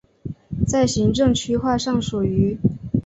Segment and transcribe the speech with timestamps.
[0.67, 2.57] 在行政区划上属于。